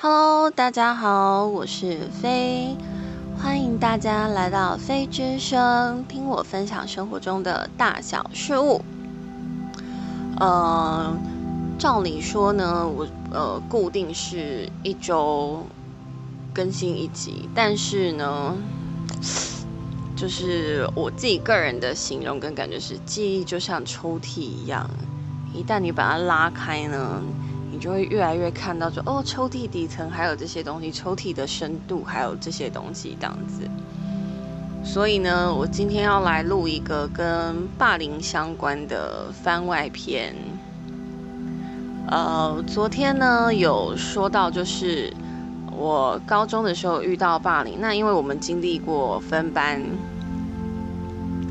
[0.00, 2.76] Hello，大家好，我是飞，
[3.36, 8.80] 欢迎大家来到飞之声，听我分享生活中的大小事物。
[10.38, 11.12] 呃，
[11.80, 15.66] 照理说呢，我呃固定是一周
[16.54, 18.54] 更新一集，但是呢，
[20.14, 24.88] 就是我自己个人的形容跟感觉是，记忆就像抽屉一样，
[25.52, 27.20] 一旦你把它拉开呢。
[27.78, 33.68] 就会越来越看到，说哦，抽屉底层还有这些东西，抽屉的深度还有这些东西这样子。
[34.84, 40.34] 所以呢，我今天要来录一个跟霸凌相关的番外篇。
[42.10, 45.12] 呃，昨天呢有说到，就是
[45.76, 49.82] 我高中的时候遇到霸凌，那因为我们经历过分班，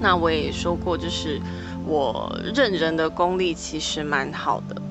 [0.01, 1.39] 那我也说过，就是
[1.85, 4.81] 我认人的功力其实蛮好的。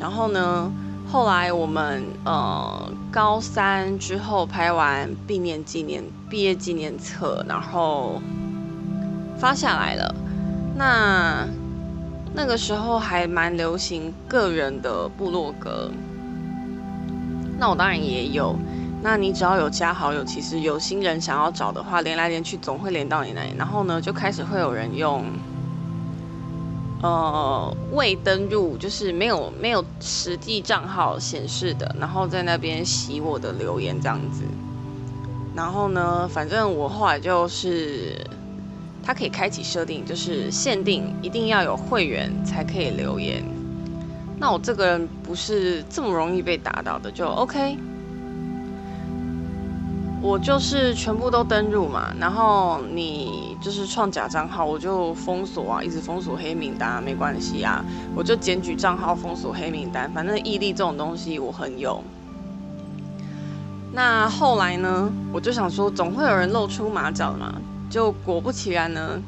[0.00, 0.70] 然后呢，
[1.10, 8.20] 后来我们呃高三之后拍完毕业纪念毕业纪念册，然后
[9.38, 10.14] 发下来了。
[10.76, 11.46] 那
[12.34, 15.90] 那个时候还蛮流行个人的部落格，
[17.58, 18.54] 那我当然也有。
[19.02, 23.54] 那你只要有加好友，其实有新人想要找的话，连来连去总会连到你那里。
[23.56, 25.24] 然后呢，就开始会有人用。
[27.00, 34.42] 呃，未登入就是没有没有实际账号显示的，然后在那边洗我的留言这样子。
[35.54, 38.16] 然后呢，反正我后来就是，
[39.02, 43.44] 它可以开启设定，就是限定一定要有会员才可以留言。
[44.40, 47.76] 那我这个人不是这么容易被打倒的，就 OK。
[50.20, 57.84] 我就是全部都登入嘛，然后你就是创假账号，我就封锁啊，一直封锁黑名单，没关系啊，
[58.16, 62.02] 我就检举账号，封锁黑名单，反正毅力这种东西我很有。
[63.92, 67.54] 那后来呢，我就想说，总会有人露出马脚嘛，
[67.88, 69.22] 就果不其然呢，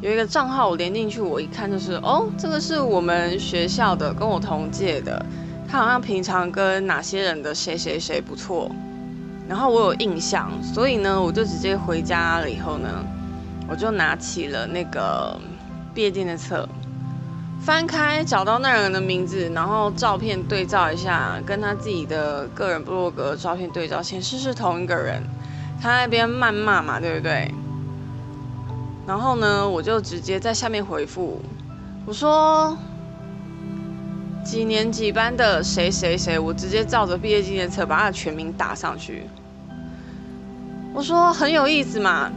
[0.00, 5.24] 有一个账号我连进去，我一看就是，哦，这个是我们学校的，跟我同届的，
[5.68, 8.70] 他好像平常跟哪些人的谁谁谁不错。
[9.50, 12.48] 然后我有印象，所以呢，我就直接回家了。
[12.48, 13.04] 以后呢，
[13.68, 15.36] 我就拿起了那个
[15.92, 16.68] 毕业纪念册，
[17.60, 25.20] 翻开找到那人的名字，然后照片对照一下，跟他自己的个人部落格照片对照，显示是同一个人。
[25.82, 27.52] 他那边谩骂嘛，对不对？
[29.08, 31.42] 然后呢，我就直接在下面回复，
[32.06, 32.78] 我说
[34.44, 39.24] 几年几班的谁谁谁，我直接照着毕业纪念册把他的全名打上去。
[40.92, 42.30] 我说很有意思嘛，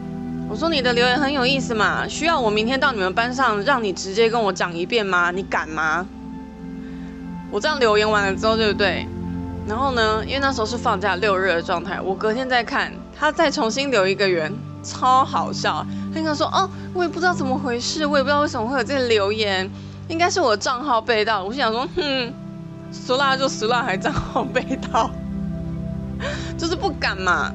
[0.47, 5.31] 我说你的留言很有意思嘛，需要我明天到你们班上让你直接跟我讲一遍吗？
[5.31, 6.06] 你敢吗？
[7.52, 9.08] 我这样留言完了之后，对不对？
[9.68, 14.53] 然后呢，因为那时候是放假六日的状态，我隔天再看，他再重新留一个言，
[14.84, 15.85] 超好笑。
[16.14, 19.70] 他应该说哦，我也不知道怎么回事，我也不知道为什么会有这个留言，
[20.09, 21.44] 应该是我的账号被盗。
[21.44, 22.34] 我想说，哼，
[22.91, 25.09] 俗辣就俗辣，还账号被盗，
[26.58, 27.52] 就是不敢嘛。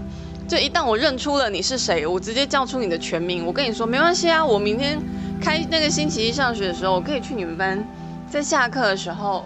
[0.49, 3.45] 就一旦我认出了你是谁，我直接叫出你的全名。
[3.45, 4.99] 我跟你说没关系啊，我明天
[5.39, 7.87] 开那个星期一上学的时候，我可以去你们班，
[8.31, 9.45] 在下课的时候，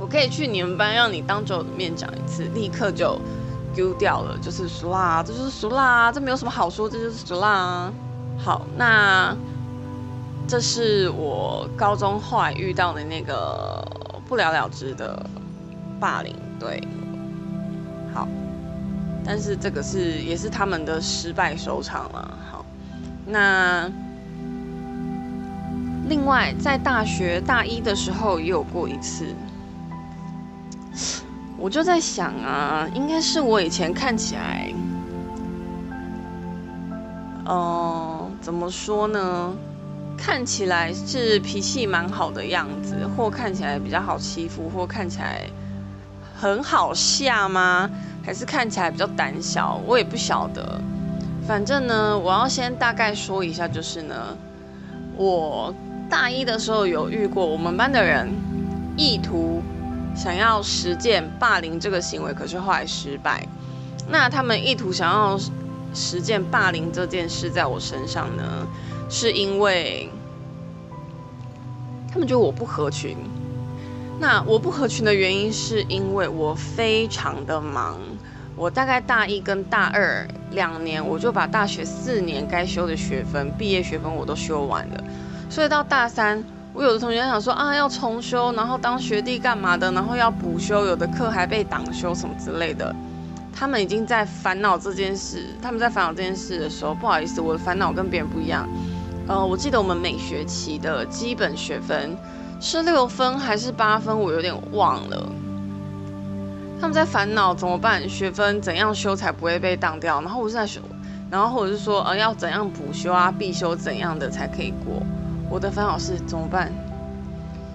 [0.00, 3.16] 我可以去你们班，让你当着我的面讲一次，立刻就
[3.72, 7.92] 丢掉了，就是俗啦，这就是俗啦，这没有什么好说，这就是俗啦。
[8.36, 9.36] 好，那
[10.48, 13.86] 这是我高中后来遇到的那个
[14.28, 15.24] 不了了之的
[16.00, 16.82] 霸凌，对，
[18.12, 18.26] 好。
[19.24, 22.38] 但是这个是也是他们的失败收场了。
[22.50, 22.64] 好，
[23.26, 23.90] 那
[26.08, 29.26] 另外在大学大一的时候也有过一次，
[31.56, 34.72] 我就在想啊，应该是我以前看起来，
[37.46, 39.54] 嗯，怎么说呢？
[40.14, 45.48] 看起来是脾气蛮好的样子，或看起来比较好欺负，或看起来
[46.36, 47.90] 很好吓吗？
[48.24, 50.80] 还是看起来比较胆小，我也不晓得。
[51.46, 54.36] 反正呢，我要先大概说一下，就是呢，
[55.16, 55.74] 我
[56.08, 58.32] 大一的时候有遇过我们班的人，
[58.96, 59.60] 意图
[60.14, 63.44] 想要实践霸凌这个行为，可是后来失败。
[64.08, 65.38] 那他们意图想要
[65.92, 68.66] 实践霸凌这件事在我身上呢，
[69.10, 70.08] 是因为
[72.12, 73.16] 他们觉得我不合群。
[74.20, 77.98] 那我不合群的原因是因为我非常的忙。
[78.62, 85.04] 我大概大一跟大二两年，我就把大学四年该修的学分、毕业学分我都修完了，
[85.50, 86.40] 所以到大三
[86.72, 92.94] 我有的同学想说啊，要重修，然后当学弟干嘛的，然后要补修，有的课还被挡修什么之类的。
[93.52, 98.68] 他们已经在烦恼这件事，他们在烦恼这件事的时候，不好意思，我的烦恼跟别人不一样。
[99.26, 102.16] 呃，我记得我们每学期的基本学分
[102.60, 105.28] 是六分还是八分，我有点忘了。
[106.82, 110.20] 他们在烦恼怎么办，学分怎样修才不会被当掉？
[110.20, 110.80] 然后我是在学，
[111.30, 115.00] 然后或者是说，呃，要怎样补修啊，必修怎样的才可以过？
[115.48, 116.72] 我的烦恼是怎么办？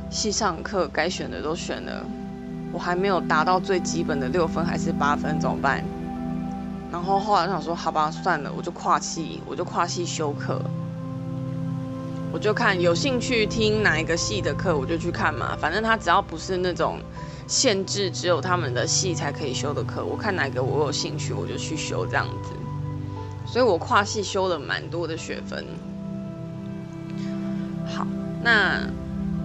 [0.09, 2.03] 系上课该选的都选了，
[2.73, 5.81] 我还没有达到最基本的六分还是八分，怎么办？
[6.91, 10.61] 然后后来想说，好吧，算了，我就跨系，我就跨系修课，
[12.33, 16.99] 我就看有兴趣听哪一个系的课，我就去看嘛，反正他只要不是那种。
[17.47, 22.51] 限制只有他们的系才可以修的课，我看哪个我有兴趣，我就去修这样子。
[23.45, 25.65] 所以我跨系修了蛮多的学分。
[27.87, 28.05] 好，
[28.43, 28.81] 那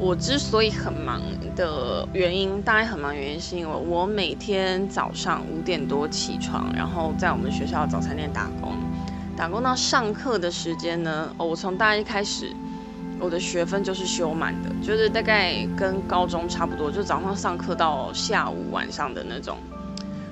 [0.00, 1.22] 我之所以很忙
[1.54, 8.74] 的原因，大概很忙原因是因为我每天早上五点多起床，然后在我们学校早餐店打工，
[9.36, 12.52] 打工到上课的时间呢，哦，我从大一开始。
[13.22, 19.56] 我的学分就是修满的，就是大概跟高中差不多，就早上上课到下午晚上的那种。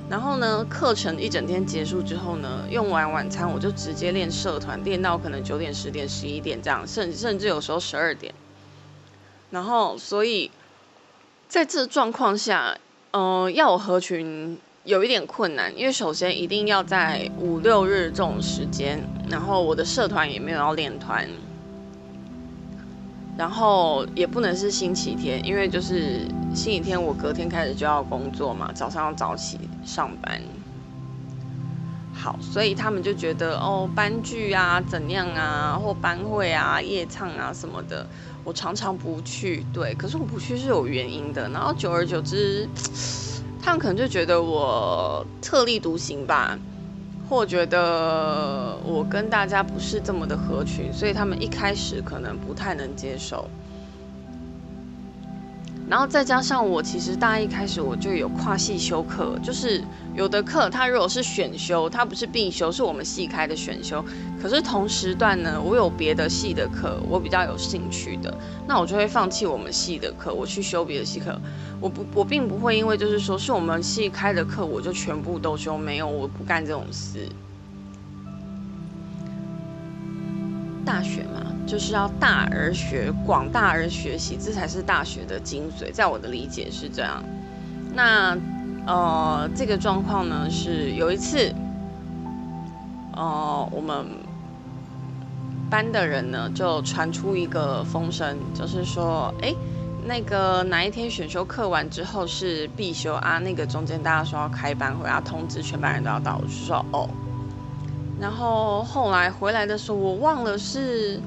[0.08, 8.34] 然后呢，课程一整天结束之后呢，用完晚餐我就直接练社团，练到可能九点、十点、十一点这样，甚甚至有时候十二点。
[9.50, 10.50] 然后，所以
[11.48, 12.76] 在这状况下，
[13.12, 21.28] 嗯，要我合群有一点困难，因为首先一定要在五六日这种时间，然后我的社团也没有要练团。
[23.36, 30.40] 然后也不能是星期天，因为就是星期天我隔天开始就要工作嘛，早上要早起上班。
[32.12, 38.06] 好，所以他们就觉得哦，班剧啊怎样啊，或班会啊、夜唱啊什么的，
[38.44, 39.64] 我常常不去。
[39.72, 41.48] 对，可是我不去是有原因的。
[41.48, 42.68] 然后久而久之，
[43.62, 46.58] 他们可能就觉得我特立独行吧。
[47.30, 53.48] 或觉得我跟大家不是这么的合群，所以他们一开始可能不太能接受。
[55.90, 59.82] 然后再加上我其实大一开始我就有跨系修课，就是
[60.14, 64.04] 有的课它如果是选修，它不是必修，是我们系开的选修。
[64.40, 68.32] 可是同时段呢，我有别的系的课，我比较有兴趣的，
[68.68, 71.36] 那我就会放弃我们系的课，我去修别的系课。
[71.80, 77.26] 我不，我并不会因为就是说是我们系开的课，我就全部都修，没有，我不干这种事。
[80.90, 81.46] 大学嘛。
[81.66, 85.92] 就是要大而学，广大而学习，这才是大学的精髓。
[85.92, 87.22] 在我的理解是这样。
[87.94, 88.36] 那
[88.88, 91.54] 呃，这个状况呢，是有一次，
[93.14, 94.04] 呃，我们
[95.70, 99.54] 班的人呢就传出一个风声，就是说，哎，
[100.04, 103.38] 那个哪一天选修课完之后是必修啊？
[103.38, 106.40] 那个中间大家说要开班会，要通知全班人都要到。
[106.42, 107.08] 我就说哦。
[108.20, 111.20] 然后后来回来的时候，我忘了是。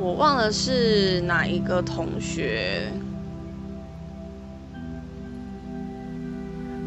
[0.00, 2.88] 我忘了是哪一个同学，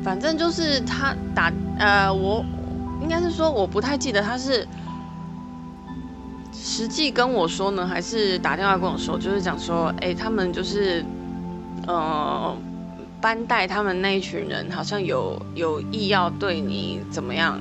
[0.01, 2.41] 反正就是他打呃，我
[3.01, 4.65] 应该是说我不太记得他是
[6.53, 11.03] 实际跟我说呢，还是打电话跟我说，就是讲说，哎，他们就是
[11.87, 12.55] 呃，
[13.19, 17.59] 班带他们那一群人好像有有意要对你怎么样，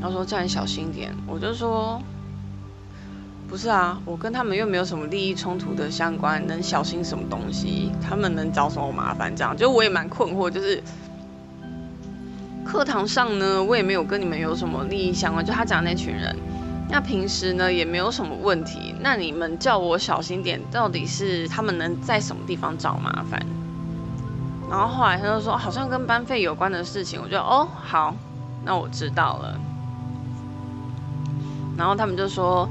[0.00, 2.00] 然后说叫你小心点，我就说。
[3.48, 7.92] 不是啊，我跟他们又没有什么利益冲突的相关，能小心什么东西？
[8.02, 9.34] 他们能找什么麻烦？
[9.36, 10.50] 这样就我也蛮困惑。
[10.50, 10.82] 就是
[12.64, 16.34] 课堂上呢，我也没有跟你们有什么利益相关，就他讲那群人。
[16.90, 18.92] 那平时呢，也没有什么问题。
[19.00, 23.40] 那你们叫我小心点，到底是他们能在什么地方找麻烦？
[24.68, 27.20] 然后后来他就说，好像跟班费有关的事情。
[27.22, 28.12] 我就哦，好，
[28.64, 29.56] 那我知道了。
[31.76, 32.68] 然后他们就说。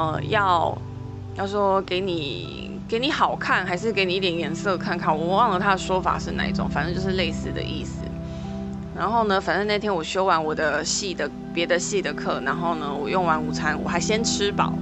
[0.00, 0.78] 呃，要
[1.34, 5.12] 要说给你给你好看，还是给你一点颜色看看？
[5.12, 8.04] 我忘了他的说法是哪一种，反正就是类似的意思。
[8.96, 14.72] 然后呢，反正那天我修完我的系的别的系的课，然后呢，我用完午餐，我还先吃饱，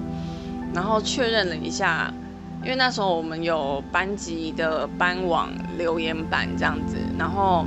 [0.75, 2.13] 然后确认了一下，
[2.63, 7.65] 因为那时候我们有班级的班网留言板这样子，然后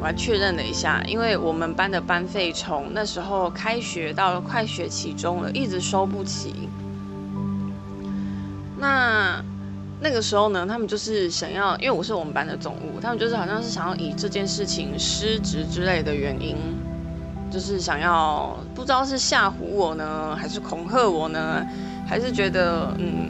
[0.00, 6.70] 我还确认了一下，因为我们班的班费从那时候开学到了快学期中了，一直收不起。
[8.78, 9.44] 那
[10.00, 16.56] 那个时候呢，他们就是想要，因为我是我们班的总务，他们就是好像是想要以这件事情失职之类的原因，
[17.50, 21.62] 就是想要不知道是吓唬我呢，还是恐吓我呢，
[22.08, 23.28] 还是觉得嗯，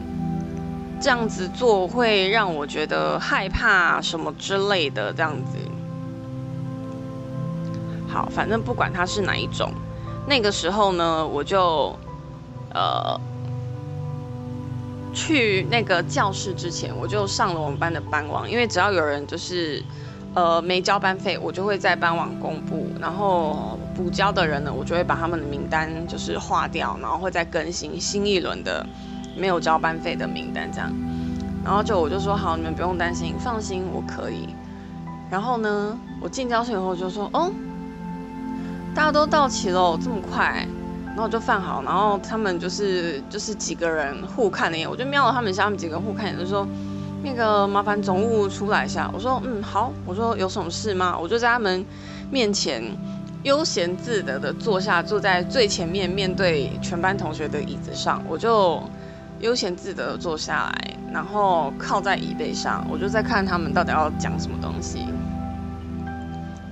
[1.01, 5.57] 这样子做会让我觉得害怕什么之类的，这样子。
[8.11, 9.71] 好，反正不管它是哪一种，
[10.27, 11.95] 那个时候呢，我就
[12.73, 13.19] 呃
[15.13, 19.83] 去那个教室之前，我就上了我们班的班网，因为只要有人就是
[20.33, 28.85] 呃没交班费，我就会在班网公布，然后补交的人呢，我就会把他们的名单就是划掉，然后会再更新新一轮的
[29.37, 30.91] 没有交班费的名单这样。
[31.63, 34.49] 然后就我就说好，你们不用担心，放心，我可以。
[35.29, 37.51] 然后呢，我进教室以后就说，哦，
[38.93, 40.67] 大家都到齐了，这么快。
[41.13, 46.65] 然后就放好，然后他们就是就是几个人互看了一眼，我就瞄了他们一下，他们几个互看一眼，就说
[47.21, 49.11] 那个麻烦总务出来一下。
[49.13, 51.17] 我说嗯好，我说有什么事吗？
[51.21, 51.85] 我就在他们
[52.31, 52.81] 面前
[53.43, 58.81] 悠闲自得的坐下，坐在最前面面对全班同学的椅子上，我就
[59.41, 65.05] 悠闲自得的坐下来，然后靠在椅背上，我就在看他们到底要讲什么东西。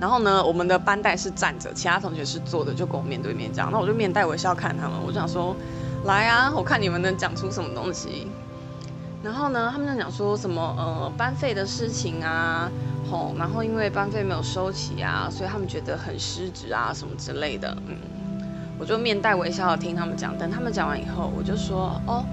[0.00, 3.70] 然后呢，我们的班带是站着，其他同学是坐的，就跟我面对面讲。
[3.70, 5.54] 那我就面带微笑看他们，我就想说，
[6.04, 8.26] 来啊，我看你们能讲出什么东西。
[9.22, 12.70] 然后呢，他们在讲说什么呃班费的事情啊，
[13.10, 17.76] 吼，然后因为班费没有收齐啊，所以他们觉得很失职啊什么之类的。
[17.86, 17.98] 嗯，
[18.78, 20.36] 我就面带微笑的听他们讲。
[20.38, 22.24] 等他们讲完以后，我就说哦。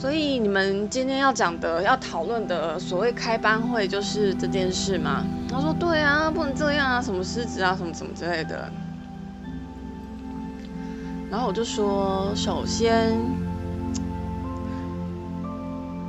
[0.00, 5.24] 所以你们今天要讲的、要讨论的所谓开班会，就是这件事吗？
[5.50, 8.70] 他说：“对啊，不能这样啊，什么失职啊，什么什么之类的。”
[11.28, 13.18] 然后我就说：“首先，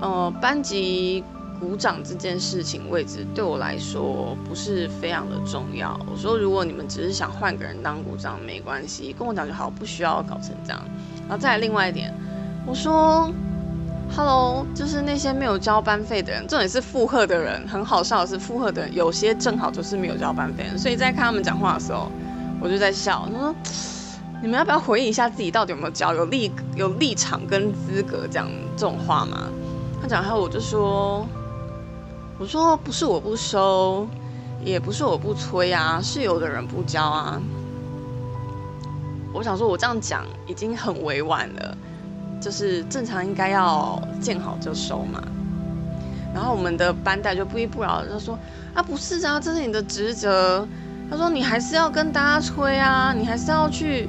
[0.02, 1.24] 呃，班级
[1.60, 6.00] 鼓掌这件事情位置对我来说不是非常的重要。
[6.12, 10.80] 我说，如果你们只是想换个人当鼓掌，没关系，跟我讲就好，不需要搞成这样。
[11.28, 12.14] 然后再来另外一点，
[12.68, 13.34] 我说。”
[14.16, 22.12] Hello，就是那些没有交班费的人，重点是附和的人，很好笑的是附和的人有些正好就是没有交班费，所以在看他们讲话的时候，
[22.60, 23.56] 我就在笑，他说
[24.42, 29.48] 你们要不要回忆一下自己到底有没有交，有立有立场跟资格讲这种话吗？
[30.02, 31.26] 他讲后，我就说，
[32.40, 34.08] 我说不是我不收，
[34.66, 37.40] 也不是我不催啊，是有的人不交啊。
[39.32, 41.78] 我想说，我这样讲已经很委婉了。
[42.40, 45.22] 就是正常应该要见好就收嘛，
[46.34, 48.38] 然后我们的班带就不依不饶，就说
[48.74, 50.68] 啊不是啊，这是你的职责。
[51.12, 54.08] 他说你还是要跟大家催啊，你还是要去，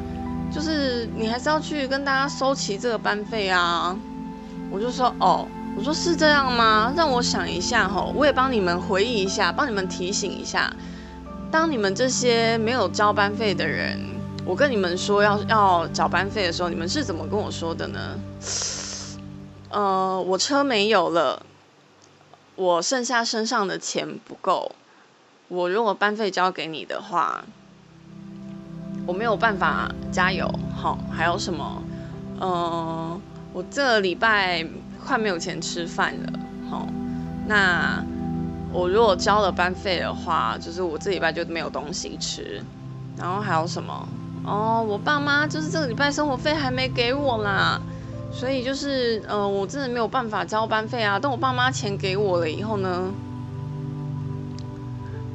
[0.53, 3.97] 就是你还是要去跟大家收齐这个班费啊。
[4.71, 6.93] 我就说哦，我说是这样吗？
[6.95, 10.71] 让我想一下吼，我也帮你们回忆一下，帮你们提醒一下，
[11.51, 13.99] 当你们这些没有交班费的人。
[14.51, 18.19] 我跟你们说要要缴班费的时候，你们是怎么跟我说的呢？
[19.69, 21.41] 呃，我车没有了，
[22.57, 24.73] 我剩下身上的钱不够，
[25.47, 27.45] 我如果班费交给你的话，
[29.07, 30.53] 我没有办法加油。
[30.75, 31.81] 好，还有什么？
[32.41, 33.21] 嗯，
[33.53, 34.67] 我这礼拜
[35.07, 36.33] 快没有钱吃饭了。
[36.69, 36.89] 好，
[37.47, 38.05] 那
[38.73, 42.61] 我如果交了班费的话，就是我这礼拜就没有东西吃。
[43.17, 44.09] 然后还有什么？
[44.43, 47.81] 哦，我爸妈就是这个礼拜生活费还没给我啦，
[48.33, 51.19] 所以就是，呃，我真的没有办法交班费啊。
[51.19, 53.13] 等我爸妈钱给我了以后呢，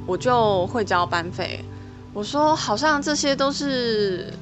[0.05, 1.63] 我就会交班费。
[2.13, 4.33] 我说，好像这些都是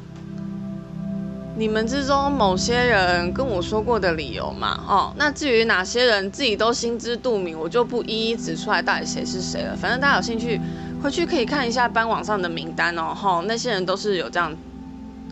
[1.58, 4.80] 你们之中某些人跟我说过的理由嘛。
[4.88, 9.76] 哦，那至于哪些人自己都心知肚明，我就不一一指出来到底谁是谁了。
[9.76, 10.60] 反正大家有兴趣。
[11.04, 14.56] 回去可以看一下班网上的名单哦，哈，那些人都是有这样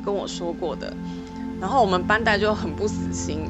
[0.03, 0.93] 跟我说过的。
[1.61, 3.47] 然后我们班代就很不死心，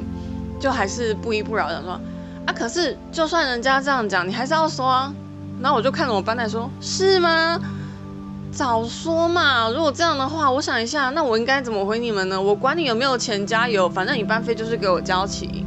[0.60, 2.00] 就还是不依不饶的说，
[2.46, 5.12] 啊，可是就算人家这样讲，你还是要说啊。
[5.60, 7.60] 然后我就看着我班代说，是吗？
[8.52, 9.68] 早说嘛！
[9.70, 12.40] 如果这样的话，我想一下，那我应该怎么回你们呢？
[12.40, 15.64] 我管你有没有钱加油，反正你班费就是给我交齐。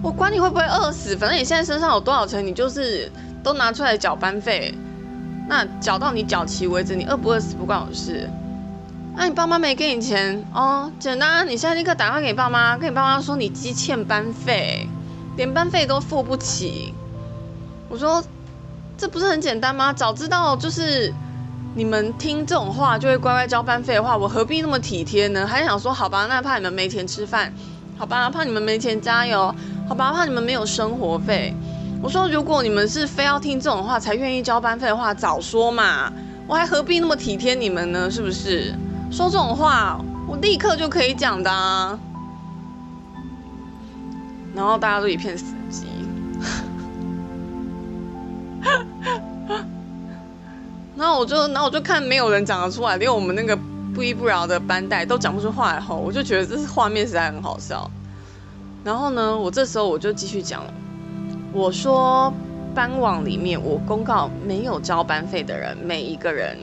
[0.00, 3.10] 我管你会不会饿死，反正你现在身上有多少钱，你就是
[3.42, 4.72] 都拿出来缴班费。
[5.48, 8.28] 那缴到你缴齐为止，你饿不饿死不关我事。
[9.14, 14.88] 那你爸妈没给你钱哦，简单，你现在立刻打电话给爸妈，跟你爸妈说你积欠班费，
[15.36, 16.94] 连班费都付不起。
[17.90, 18.24] 我说，
[18.96, 19.92] 这不是很简单吗？
[19.92, 21.12] 早知道就是
[21.74, 25.46] 你们听这种话就会乖乖交班费的话，我何必那么体贴呢？
[25.46, 27.52] 还想说好吧，那怕你们没钱吃饭，
[27.98, 29.54] 好吧，怕你们没钱加油，
[29.86, 31.54] 好吧，怕你们没有生活费。
[32.02, 36.12] 我说，如果你们是非要听这种话才愿意交班费的话，早说嘛！
[36.48, 38.10] 我还何必那么体贴你们呢？
[38.10, 38.74] 是不是？
[39.10, 41.50] 说这种话，我立刻就可以讲的。
[44.52, 45.84] 然后大家都一片死寂。
[50.96, 53.56] 然后我就，然后我就看没有人讲得出来，连我们那个
[53.94, 57.88] 不依不饶的班带都讲不出话来后，我就觉得这是画面实在很好笑。
[58.82, 60.74] 然后呢，我这时候我就继续讲了，
[61.54, 62.32] 我说
[62.74, 66.56] 班网里面我公告没有交班费的人，每一个人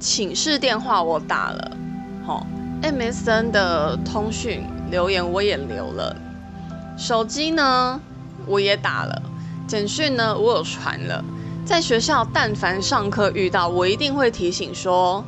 [0.00, 1.76] 寝室电话我打了，
[2.24, 2.46] 好
[2.82, 6.16] ，MSN 的通讯留言我也留了，
[6.96, 8.00] 手机呢
[8.46, 9.22] 我也打了，
[9.66, 11.22] 简讯呢我有传了。
[11.66, 15.22] 在学校，但凡上课遇到，我一定会提醒说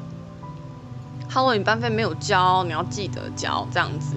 [1.28, 4.16] 哈喽你班费没有交，你要记得交。”这样子，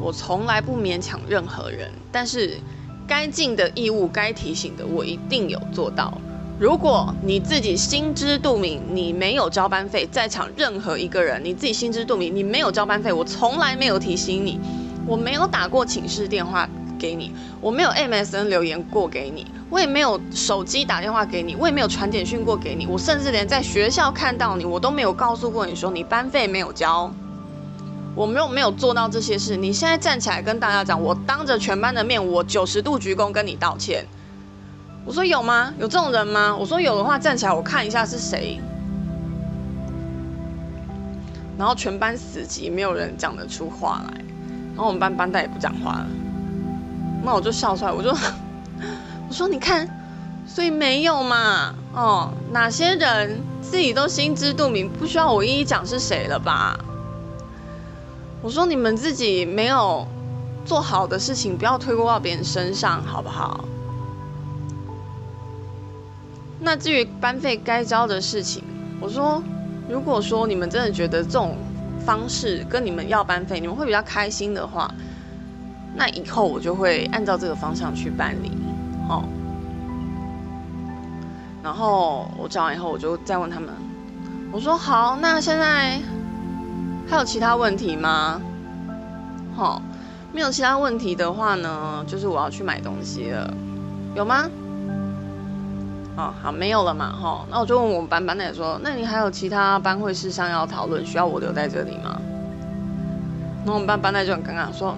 [0.00, 2.60] 我从来不勉强任何人，但是
[3.06, 6.12] 该尽的义务、该提醒的，我一定有做到。
[6.58, 14.58] 如果你自己心知肚明，你没有交班费，在场任何一个人，你自己心知肚明，你没有交班费，我从来没有提醒你，
[15.06, 16.68] 我没有打过寝室电话。
[16.98, 27.12] 给你，我没有 MSN 留言过给你，我也没有手机打电话给你，我也没有传简讯过给你，我甚至连在学校看到你，我都没有告诉过你说你班费没有交，
[28.16, 29.56] 我没有没有做到这些事。
[29.56, 34.06] 你现在站起来跟大家讲，我当着全班的面，我九十度鞠躬跟你道歉。
[35.04, 35.72] 我说有吗？
[35.78, 36.56] 有这种人吗？
[36.56, 38.58] 我说有的话站起来我看一下是谁。
[41.58, 44.24] 然后全班死寂，没有人讲得出话来，
[44.74, 46.06] 然后我们班班带也不讲话了。
[47.22, 48.10] 那我就笑出来，我就
[49.28, 49.86] 我说你看，
[50.46, 56.78] 所以没有嘛，哦，哪些人自己都心知肚明，不需要我一一讲是谁了吧？
[58.46, 60.06] 我说你们自己没有
[60.64, 63.64] 做好的事情，不要推过到别人身上，好不好？
[66.60, 68.62] 那至于班费该交的事情，
[69.00, 69.42] 我说，
[69.88, 71.56] 如果说你们真的觉得这种
[72.04, 74.88] 方式跟你们要班费，你们会比较开心的话。
[75.96, 78.52] 那以后我就会按照这个方向去办理，
[79.08, 79.24] 好。
[81.64, 83.70] 然后我讲完以后，我就再问他们，
[84.52, 85.98] 我说好，那现在
[87.08, 88.40] 还有其他问题吗？
[89.56, 89.80] 好，
[90.32, 93.52] 没有其他问题的话呢，就是我要去买东西了，
[94.14, 94.50] 有吗？
[96.16, 97.46] 哦，好，没有了嘛，哈。
[97.50, 102.20] 那我就问我们班班长说，那你还有其他班会事项要讨论，需要我留在这里吗？
[103.64, 104.94] 然后我们班班长就很尴尬说。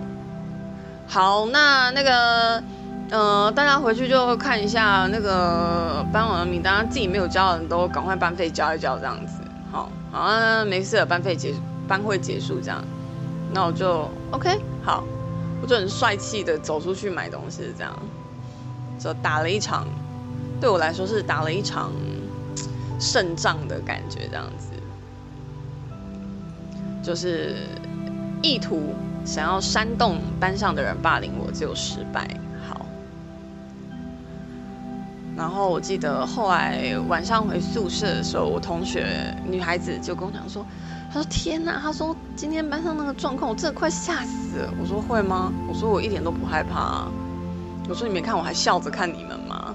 [1.07, 2.63] 好，那那个，
[3.11, 9.41] 呃，大家回去就看一下那个班网的名单，自己没有交的人都赶快班费交一交，这样子。
[9.73, 11.53] 好，好，没事了，班费结
[11.89, 12.85] 班会结束这样。
[13.53, 15.03] 那我就 OK，好，
[15.63, 17.99] 我就很帅气的走出去买东西，这样，
[18.99, 19.87] 就打了一场，
[20.61, 21.91] 对我来说是打了一场
[23.01, 24.69] 胜仗的感觉，这样子，
[27.03, 27.57] 就是
[28.43, 28.95] 意图。
[29.25, 32.27] 想要煽动班上的人霸凌我，就失败。
[32.67, 32.87] 好，
[35.37, 40.65] 然后我记得后来晚上回宿舍的时候，我同学女孩子就跟我讲说
[41.13, 47.09] ：“他说天哪，他说今天班上那个状况，我真的快吓死了。”我说：“会吗？”我说：“我一点都不害怕。”
[47.89, 49.75] 我说：“你没看我还笑着看你们吗？”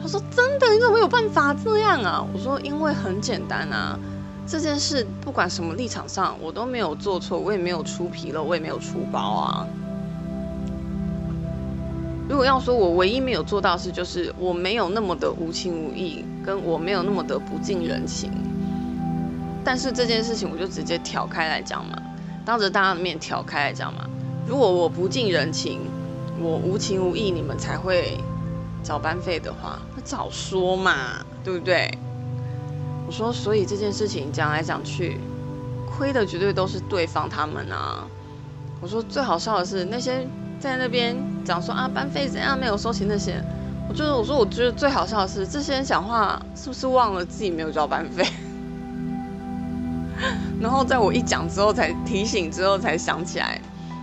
[0.00, 0.72] 他说：“真的？
[0.72, 3.98] 你怎么有办法这样啊？”我说：“因为很简单啊。”
[4.46, 9.66] 这件事不管什么立场上，我都没有做错，我也没有出纰漏，我也没有出包啊。
[12.30, 18.32] 如果要说我唯一没有做到事，就是我没有那么的无情无义，跟我没有那么的不近人情。
[19.68, 21.94] 但是这件事情我就直接挑开来讲嘛，
[22.42, 24.08] 当着大家的面挑开来讲嘛。
[24.46, 25.80] 如果我不近人情，
[26.40, 28.16] 我无情无义，你们才会
[28.82, 31.90] 找班费的话，那早说嘛，对不对？
[33.06, 35.20] 我说，所以这件事情讲来讲去，
[35.86, 38.08] 亏的绝对都是对方他们啊。
[38.80, 40.26] 我说最好笑的是那些
[40.58, 43.38] 在那边讲说啊班费怎样没有收钱那些，
[43.86, 48.24] 我觉得我说我觉得最好笑的是这些人讲话是不是忘了自己没有交班费？
[50.60, 53.60] 然后在我一讲之后才提醒之后才想起来，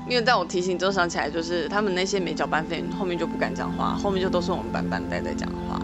[0.07, 5.81] 因为在我提醒之后想起来，就是他们那些没交班费，后面就不敢讲话，后面就都是我们班班带在讲话。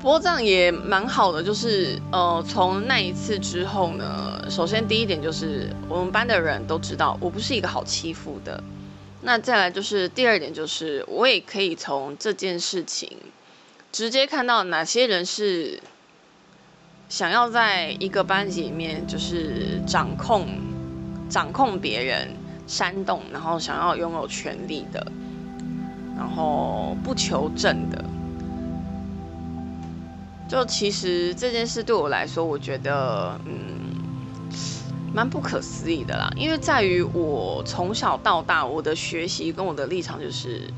[0.00, 8.62] 不过这样也蛮好的，就是呃，从那一次之后呢，首先第一点就是我们班的人都知道我不是一个好欺负的。
[9.22, 13.10] 那再来就是第二点，就是我也可以从这件事情
[13.90, 15.80] 直接看到哪些人是
[17.08, 20.46] 想要在一个班级里面就是掌控、
[21.30, 22.28] 掌控别人、
[22.66, 25.10] 煽动，然后想要拥有权力的，
[26.16, 28.04] 然后不求证的。
[30.46, 33.54] 就其实这件事对我来说，我觉得，嗯，
[35.14, 36.30] 蛮不可思议的啦。
[36.36, 40.70] 因为在于我从小到大，我的学习跟我的立场就是，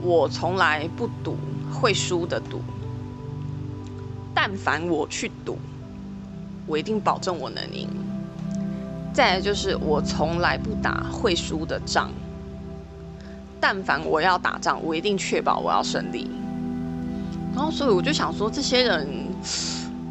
[0.00, 1.36] 我从来不赌
[1.72, 2.60] 会输的赌。
[4.34, 5.58] 但凡我去赌，
[6.66, 7.88] 我一定保证我能赢。
[9.12, 12.10] 再来就是我从来不打会输的仗。
[13.60, 16.30] 但凡我要打仗，我一定确保我要胜利。
[17.54, 19.06] 然后，所以我就想说，这些人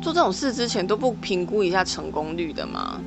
[0.01, 3.01] 做这种事之前都不评估一下成功率的吗？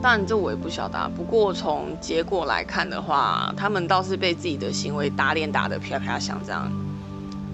[0.00, 1.08] 当然，这我也不晓得。
[1.14, 6.72] 不过从结果来看的话，他们倒是被自己的行为打脸打得啪啪响这样。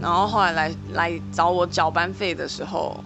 [0.01, 2.97] 然后后来来来找我缴班费的时候。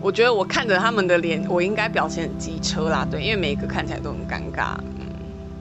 [0.00, 5.08] 我觉得我看着他们的脸，我应该表现机车啦，对，因为每一个看起来都很尴尬，嗯，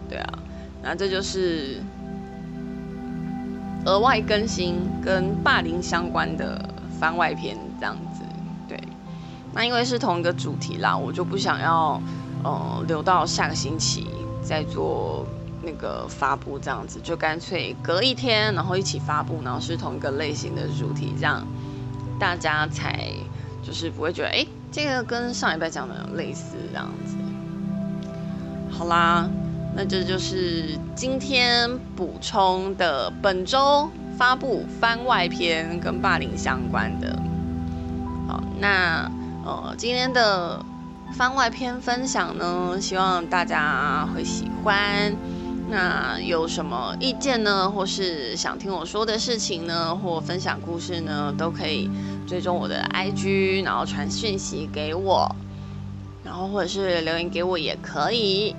[0.08, 0.40] 对啊，
[0.84, 1.82] 那这就是
[3.84, 6.64] 额外更新跟霸凌相关的
[7.00, 8.22] 番外篇这样子，
[8.70, 8.80] 对，
[9.56, 12.00] 那因为是同一个主题啦，我就不想要
[12.44, 14.06] 呃留到下个星期
[14.44, 15.26] 再做
[15.68, 21.46] 那个发布这样子，就干脆隔一天然后一起发布，然后是同一个类型的主题，这样
[22.18, 23.12] 大家才。
[23.64, 27.18] 就是不会觉得哎，这个跟上一拜讲的类似这样子。
[28.72, 29.30] 好啦，
[29.76, 37.20] 那这就是今天补充的本周发布番外篇跟霸凌相关的。
[38.26, 39.12] 好，那
[39.44, 40.64] 呃今天的
[41.12, 45.14] 番外篇分享呢，希望大家会喜欢。
[45.70, 47.70] 那有什么意见呢？
[47.70, 49.94] 或是想听我说的事情呢？
[49.96, 51.34] 或分享故事呢？
[51.38, 51.90] 都可以
[52.26, 55.30] 追踪我的 IG，然后传讯息给我，
[56.24, 58.56] 然后或者是留言给我也可以。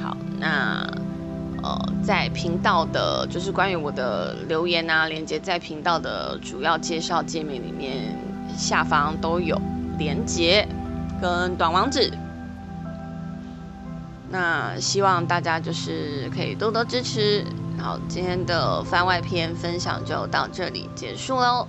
[0.00, 0.86] 好，那
[1.64, 8.16] 呃，在频道的，就是关于我的留言啊，连接在频道的主要介绍界面里面
[8.56, 9.60] 下方都有
[9.98, 10.68] 连接
[11.20, 12.12] 跟短网址。
[14.28, 17.44] 那希望大家就是可以多多支持。
[17.78, 21.68] 好，今天的番外篇分享就到这里结束喽。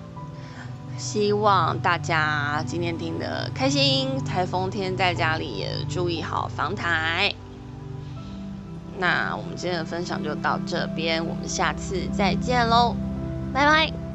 [0.98, 7.32] 希望大家今天听得开心，台风天在家里也注意好防台。
[8.98, 12.96] 那我们今天的分享就到这边，我们下次再见喽，
[13.54, 14.07] 拜拜。